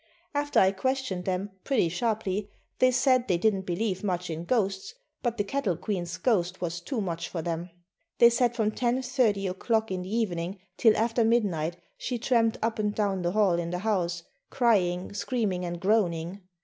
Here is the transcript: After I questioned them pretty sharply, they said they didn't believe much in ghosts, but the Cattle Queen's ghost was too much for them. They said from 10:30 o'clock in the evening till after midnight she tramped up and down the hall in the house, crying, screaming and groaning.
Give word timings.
After 0.33 0.59
I 0.59 0.71
questioned 0.71 1.25
them 1.25 1.51
pretty 1.63 1.87
sharply, 1.87 2.49
they 2.79 2.89
said 2.89 3.27
they 3.27 3.37
didn't 3.37 3.67
believe 3.67 4.03
much 4.03 4.31
in 4.31 4.45
ghosts, 4.45 4.95
but 5.21 5.37
the 5.37 5.43
Cattle 5.43 5.77
Queen's 5.77 6.17
ghost 6.17 6.59
was 6.59 6.81
too 6.81 7.01
much 7.01 7.29
for 7.29 7.43
them. 7.43 7.69
They 8.17 8.31
said 8.31 8.55
from 8.55 8.71
10:30 8.71 9.47
o'clock 9.47 9.91
in 9.91 10.01
the 10.01 10.09
evening 10.09 10.57
till 10.75 10.97
after 10.97 11.23
midnight 11.23 11.77
she 11.99 12.17
tramped 12.17 12.57
up 12.63 12.79
and 12.79 12.95
down 12.95 13.21
the 13.21 13.33
hall 13.33 13.59
in 13.59 13.69
the 13.69 13.77
house, 13.85 14.23
crying, 14.49 15.13
screaming 15.13 15.63
and 15.65 15.79
groaning. 15.79 16.41